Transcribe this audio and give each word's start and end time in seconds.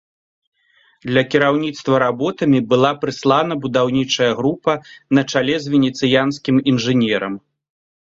Для 1.09 1.21
кіраўніцтва 1.33 1.95
работамі 2.03 2.59
была 2.71 2.89
прыслана 3.03 3.57
будаўнічая 3.65 4.31
група 4.39 4.73
на 5.19 5.25
чале 5.35 5.55
з 5.67 5.75
венецыянскім 5.75 6.55
інжынерам. 6.73 7.33